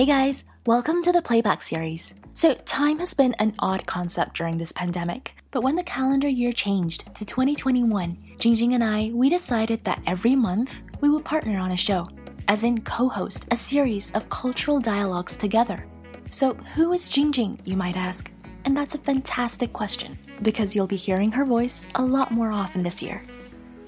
[0.00, 2.14] Hey guys, welcome to the Playback series.
[2.32, 6.52] So, time has been an odd concept during this pandemic, but when the calendar year
[6.52, 11.72] changed to 2021, Jingjing and I, we decided that every month we would partner on
[11.72, 12.08] a show,
[12.48, 15.84] as in co host a series of cultural dialogues together.
[16.30, 18.32] So, who is Jingjing, you might ask?
[18.64, 22.82] And that's a fantastic question, because you'll be hearing her voice a lot more often
[22.82, 23.22] this year.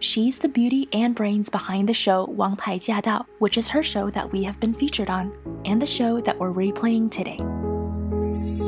[0.02, 4.46] She's the beauty and brains behind the show 王牌驾到, which is her show that we
[4.46, 5.32] have been featured on,
[5.64, 7.44] and the show that we're replaying today.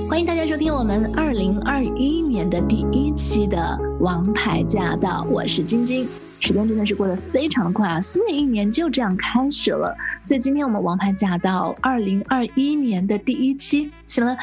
[0.09, 6.07] 欢迎大家收听我们二零二一年的第一期的《王牌驾到》，我是晶晶。
[6.39, 9.93] 时间真的是过得非常快啊，新的一年就这样开始了。
[10.23, 14.35] 所以今天我们《王牌驾到》二零二一年的第一期，请了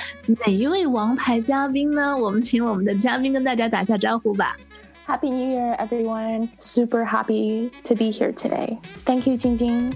[0.45, 2.17] 哪一位王牌嘉宾呢？
[2.17, 4.57] 我们请我们的嘉宾跟大家打下招呼吧。
[5.12, 6.48] Happy New Year, everyone!
[6.58, 8.78] Super happy to be here today.
[9.04, 9.92] Thank you, 晶晶。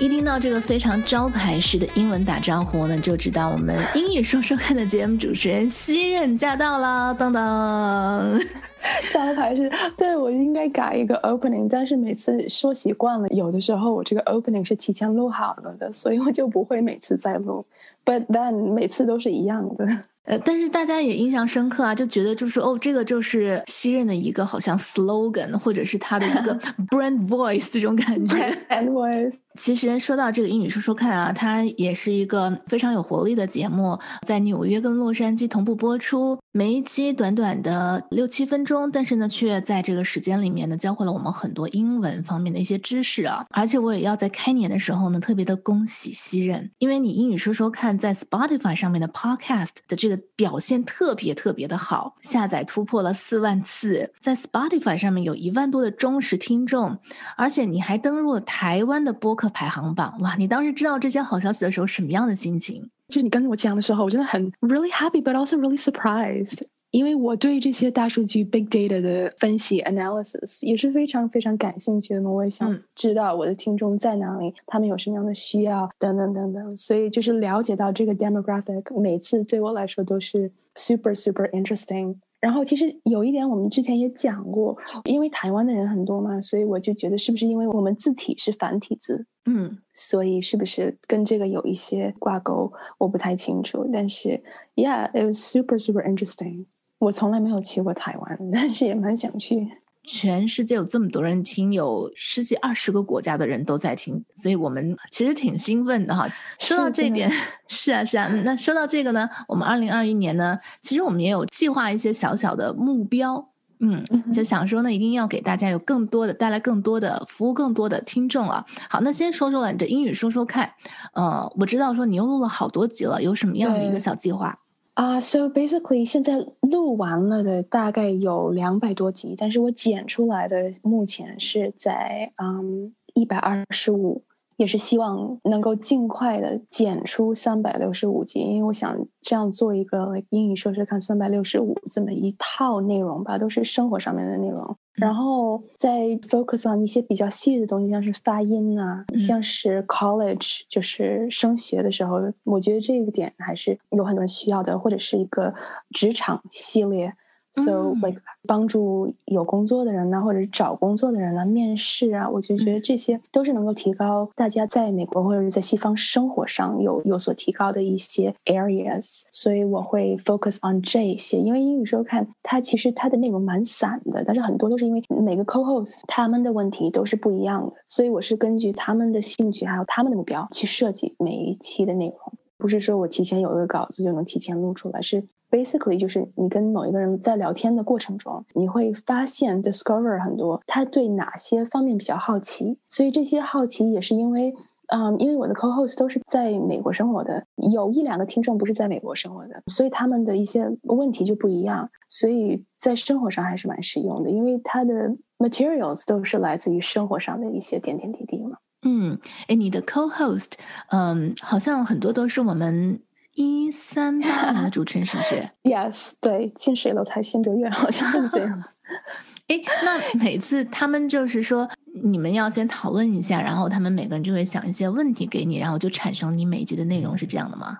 [0.00, 7.14] 一听到这个非常招牌式的英文打招呼呢，就知道我们英语说说看的节目主持人西任驾到啦！
[7.14, 8.36] 当当，
[9.12, 17.64] 招牌是对我应该改一个 opening，但是每次说习惯了，有的时候我这个 opening 是提前录好了的，所以我就不会每次再录。
[18.04, 19.86] But then 每次都是一样的。
[20.24, 26.56] 呃，但是大家也印象深刻啊，就觉得就是哦，这个就是西任的一个好像 slogan，或者是他的一个
[26.90, 28.36] brand voice 这种感觉。
[28.68, 29.34] brand voice。
[29.54, 43.44] 其实说到这个英语说说看啊，它也是一个非常有活力的节目，在纽约跟洛杉矶同步播出，每一期短短的六七分钟，但是呢，却在这个时间里面呢，教会了我们很多英文方面的一些知识啊。
[43.50, 56.98] 而且我也要在开年的时候呢，特别的恭喜西任，因为你英语说说看在 Spotify 上面的 podcast 的这个表现特别特别的好，下载突破了四万次，在 Spotify 上面有一万多的忠实听众，
[57.36, 59.52] 而且你还登入了台湾的播客。
[59.52, 60.34] 排行榜哇！
[60.36, 62.88] 你当时知道这些好消息的时候，什么样的心情？
[63.08, 72.30] 就是你跟我讲的时候，我真的很 really happy, but also really surprised，因为我对这些大数据 big data 的分析 analysis 也是非常非常感兴趣的嘛。
[72.30, 76.76] 我也想知道我的听众在哪里，他们有什么样的需要，等等等等。
[76.76, 82.16] 所以就是了解到这个 demographic，每次对我来说都是 super super interesting。
[82.40, 92.72] 然后其实有一点，我们之前也讲过，因为台湾的人很多嘛，所以我就觉得是不是因为我们字体是繁体字，嗯，所以是不是跟这个有一些挂钩？
[92.98, 93.88] 我不太清楚。
[93.92, 94.42] 但是
[94.74, 96.66] ，Yeah，it was super super interesting。
[97.02, 99.68] 我从来没有去过台湾，但是也蛮想去。
[100.04, 106.28] 全世界有这么多人听，有十几二十个国家的人都在听，所以我们其实挺兴奋的哈。
[106.60, 107.28] 说到这点，
[107.66, 108.28] 是啊是啊。
[108.44, 113.48] 那说到这个呢，我们二零二一年呢，其实我们也有计划一些小小的目标，
[113.80, 118.64] 嗯，就想说呢，一定要给大家有更多的带来更多的服务，更多的听众啊。
[118.88, 120.72] 好，那先说说了你的英语说说看，
[121.14, 124.56] 呃，我知道说你又录了好多集了，有什么样的一个小计划？
[124.94, 134.22] 啊，So basically，现在录完了的大概有两百多集，但是我剪出来的目前是在嗯一百二十五。
[134.56, 155.54] 也是希望能够尽快的剪出三百六十五集，因为我想这样做一个英语说说看三百六十五这么一套内容吧，都是生活上面的内容，然后再 focus on 一些比较细的东西，像是发音啊，像是 college 就是升学的时候，我觉得这个点还是有很多人需要的，或者是一个
[155.90, 157.14] 职场系列。
[157.52, 169.22] So like 帮助有工作的人呢，或者是找工作的人呢，面试啊，我就觉得这些都是能够提高大家在美国或者是在西方生活上有有所提高的一些 areas。
[169.30, 182.31] 所以我会 focus on 这些，因为英语说看它其实它的内容蛮散的，但是很多都是因为每个 co-host 他们的问题都是不一样的，所以我是根据他们的兴趣还有他们的目标去设计每一期的内容，
[182.62, 185.24] 不是说我提前有一个稿子就能提前录出来，是。
[185.50, 194.54] Basically，就是你跟某一个人在聊天的过程中，你会发现 discover 很多他对哪些方面比较好奇，所以这些好奇也是因为，
[194.94, 208.56] 嗯，因为我的 co-host 都是在美国生活的，有一两个听众不是在美国生活的，所以他们的一些问题就不一样，所以在生活上还是蛮实用的，因为它的 materials 都是来自于生活上的一些点点滴滴嘛。
[208.82, 209.18] 嗯，
[209.48, 210.52] 哎，你的 co-host，
[210.90, 213.00] 嗯，好像很多都是我们。
[213.34, 215.48] 一三八年的主持人是不是？
[215.64, 218.68] Yes，对，近水楼台先得月，好像是这样子。
[219.48, 221.66] 哎，那每次他们就是说，
[222.04, 227.78] 你们要先讨论一下，然后他们每个人就会想一些问题给你，然后就产生你每一集的内容，是这样的吗？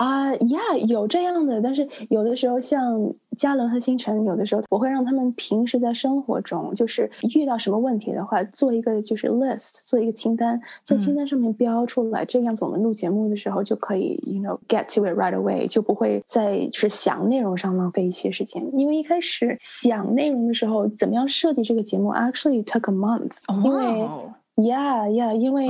[0.00, 18.66] 啊，Yeah，有这样的，但是有的时候像嘉伦和星辰有的时候，我会让他们平时在生活中，就是遇到什么问题的话，做一个就是 list，做一个清单，在清单上面标出来，这样子我们录节目的时候就可以，you know get to it right away，就不会在是想内容上浪费一些时间。
[18.72, 23.32] 因为一开始想内容的时候，怎么样设计这个节目，actually took a month，
[23.62, 24.08] 因为。
[24.60, 25.68] Yeah, yeah，因为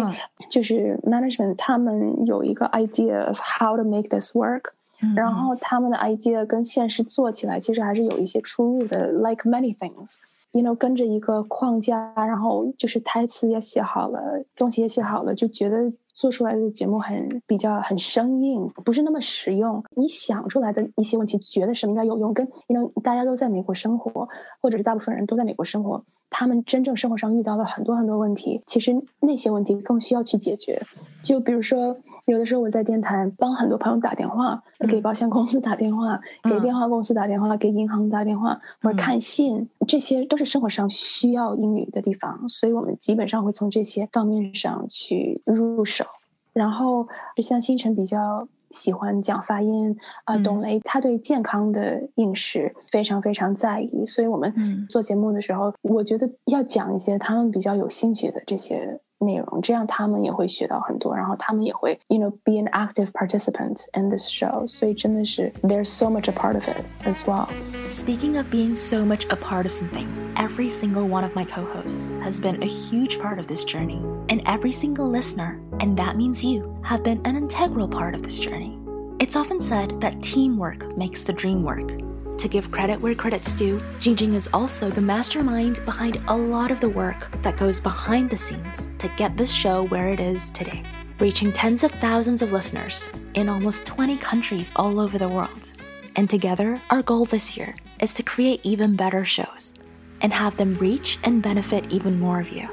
[0.48, 4.70] 就是 management 他们有一个 idea of how to make this work，、
[5.02, 10.16] 嗯、然后他们的 idea 跟现实做起来其实还是有一些出入的，like many things。
[10.52, 14.20] you know 跟着一个框架，然后就是台词也写好了，
[14.56, 19.80] 东西也写好了，就觉得做出来的节目很比较很生硬，不是那么实用。
[19.94, 24.28] 你想出来的一些问题，觉得什么应该有用，跟 you know 大家都在美国生活，
[24.60, 26.02] 或者是大部分人都在美国生活。
[26.30, 30.80] 他们真正生活上遇到的很多很多问题，其实那些问题更需要去解决。
[31.22, 31.96] 就比如说，
[32.26, 46.04] 有的时候我在电台帮很多朋友打电话，给保险公司打电话，给电话公司打电话，给银行打电话，或者看信，这些都是生活上需要英语的地方，所以我们基本上会从这些方面上去入手。
[46.52, 47.06] 然后，
[47.36, 48.48] 就像星辰比较。
[48.70, 64.67] 喜欢讲发音啊，董雷他对健康的饮食非常非常在意，所以我们做节目的时候，我觉得要讲一些他们比较有兴趣的这些内容，这样他们也会学到很多，然后他们也会，you know, be an active participant in this show。
[64.67, 67.47] 所以真的是，there's so much a part of it as well.
[67.89, 72.17] Speaking of being so much a part of something, every single one of my co-hosts
[72.17, 76.43] has been a huge part of this journey, and every single listener, and that means
[76.43, 78.77] you, have been an integral part of this journey.
[79.17, 81.93] It's often said that teamwork makes the dream work.
[82.40, 86.80] To give credit where credit's due, Jingjing is also the mastermind behind a lot of
[86.80, 90.82] the work that goes behind the scenes to get this show where it is today,
[91.18, 95.74] reaching tens of thousands of listeners in almost 20 countries all over the world.
[96.16, 99.74] And together, our goal this year is to create even better shows
[100.22, 102.66] and have them reach and benefit even more of you.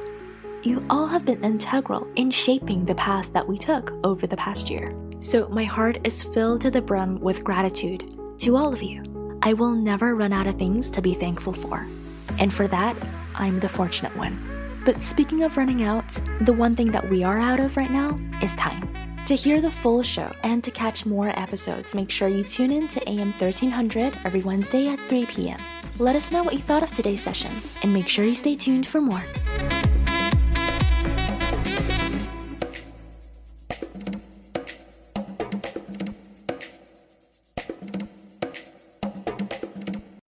[0.64, 4.70] You all have been integral in shaping the path that we took over the past
[4.70, 4.96] year.
[5.20, 9.17] So my heart is filled to the brim with gratitude to all of you.
[9.42, 11.88] I will never run out of things to be thankful for.
[12.40, 12.96] And for that,
[13.36, 14.38] I'm the fortunate one.
[14.86, 16.08] But speaking of running out,
[16.42, 18.88] the one thing that we are out of right now is time.
[19.26, 22.88] To hear the full show and to catch more episodes, make sure you tune in
[22.88, 25.60] to AM 1300 every Wednesday at 3 p.m.
[26.00, 27.52] Let us know what you thought of today's session
[27.84, 29.24] and make sure you stay tuned for more.